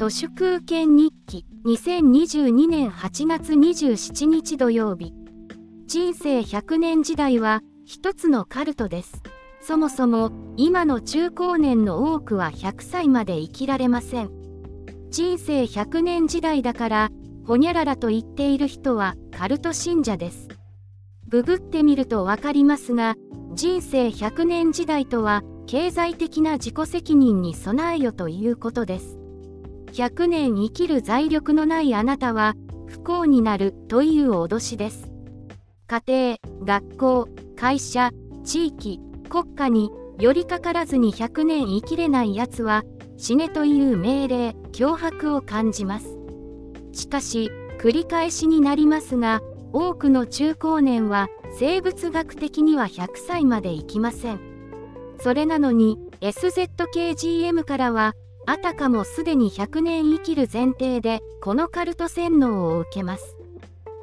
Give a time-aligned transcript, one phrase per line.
[0.00, 5.12] 都市空権日記2022年8月27日土曜日。
[5.86, 9.22] 人生100年時代は一つのカルトです。
[9.60, 14.30] そもそも今の中高年の多くは100歳まで生きられません。
[15.10, 17.10] 人生100年時代だから
[17.46, 20.48] ほにゃららと言っている人はカルト信者です。
[21.28, 23.16] ググってみると分かりますが
[23.52, 29.19] 人生100年時代とは経済的な自己責任に備えよということです。
[29.92, 32.54] 100年生きる財力のないあなたは
[32.86, 35.10] 不幸になるという脅しです。
[35.86, 38.10] 家庭学校会社
[38.44, 42.84] 地域国家に寄りかからずに100年生きれないやつは
[43.16, 46.16] 死ねという命令脅迫を感じます。
[46.92, 49.40] しかし繰り返しになりますが
[49.72, 54.40] 多くの中高年は生物学的には100歳まで生きません。
[55.20, 58.14] それなのに SZKGM からは
[58.50, 63.36] あたかもすでに100年生きる前提でこのカルト洗脳を受けます。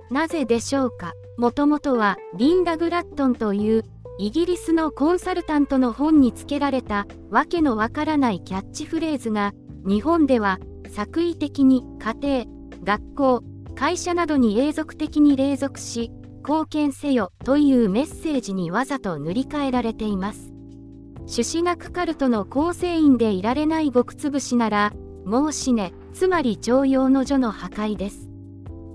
[0.10, 1.12] なぜでしょうか？
[1.38, 3.84] もともとはリンダ・グラットンという
[4.20, 9.52] イギリスのコンサルタントの本につけられたわけのわからないキャッチフレーズが
[9.86, 10.60] 日本では
[10.96, 12.46] 作為的に家庭
[12.86, 13.44] 学校
[13.76, 20.54] 会社などに永続的に隷属し貢献せよというメッセージにわざと塗り替えられています。
[21.28, 24.94] 朱子学カルトの構成員でいられない極つぶしなら
[25.26, 28.30] もう死ねつまり徴用の女の破壊です。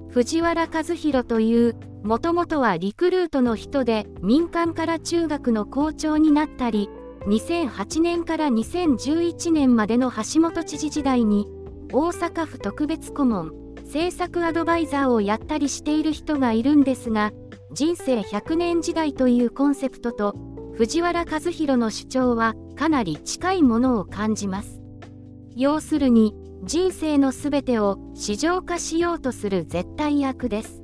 [0.09, 6.89] 藤原和弘というもともとはリクルートの人で民間から中学の校長になったり
[7.27, 11.47] 2008年から2011年までの橋本知事時代に
[11.93, 13.53] 大阪府特別顧問
[13.85, 17.31] 政策アドバイザーをやったりしている人がいるんですが
[17.73, 20.35] 人生100年時代というコンセプトと
[20.75, 24.81] 藤原和弘の主張はかなり近いものを感じます
[25.55, 26.35] 要するに
[26.65, 30.83] 人生のすべてを市場化しようとする絶対悪です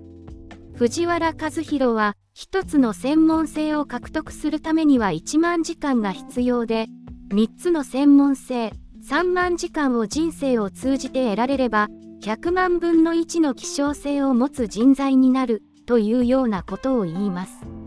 [0.75, 6.87] 藤原和弘は一つの専門性を獲得するためには1万時間が必要で
[7.32, 8.72] 3つの専門性
[9.09, 11.88] 3万時間を人生を通じて得られれば
[12.22, 17.78] 100万分の1の希少性を持つ人材になるというようなことを言います。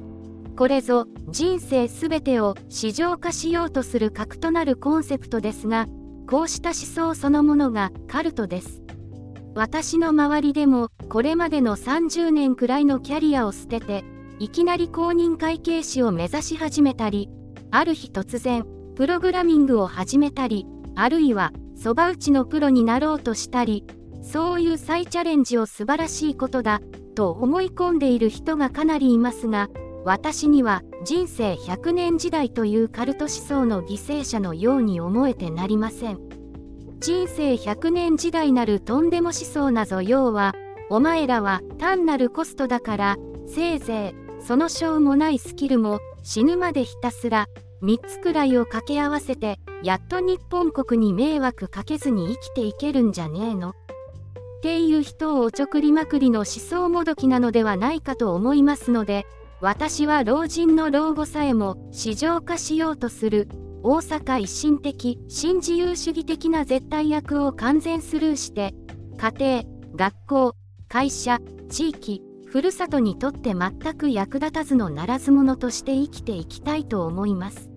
[0.56, 5.88] これぞ人生すべてを市場化しようとする核となるコンセプトですが、
[6.28, 8.82] こうした思想そのものがカルトです。
[9.56, 14.04] 私の周りでもこれまでの30年くらいのキャリアを捨てて、
[14.40, 17.30] いきなり公認会計士を目指し始めたり、
[17.70, 23.86] ある日突然、プログラミングを始めたり、あるいはそば打ちのプロになろうとしたり、
[24.22, 26.80] そういう再チャレンジを素晴らしいことだ
[27.16, 29.68] と思い込んでいる人がかなりいますが
[30.04, 36.20] 私には人生100年時代というカルト思想の犠牲者のように思えてなりません。
[37.00, 40.54] 人生100年時代なるとんでも思想なぞ要は
[40.90, 43.18] お前らは単なるコストだから
[43.48, 47.48] せいぜいそのしょうもないスキルも死ぬまでひたすら
[47.82, 53.72] 3つくらいを掛け合わせてやっと日本国に迷惑かけずに生きていけるんじゃねえの。
[53.72, 53.74] っ
[54.62, 59.26] ていう人をおちょくりまくりの思想もどきなのではないかと思いますので、
[59.62, 63.48] 私は老人の老後さえも市場化しようとする。
[63.84, 68.74] 大阪一心的新自由主義的な絶対役を完全スルーして
[69.18, 69.64] 家庭
[69.96, 70.56] 学校
[70.88, 71.40] 会社
[71.70, 77.70] 地域ふるさとにとって全く役立たずのならず者として生きていきたいと思います。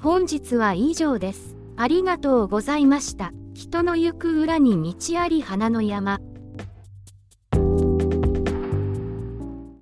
[0.00, 1.56] 本日は以上です。
[1.76, 3.32] ありがとうございました。
[3.54, 6.18] 人の行く裏に道あり花の山。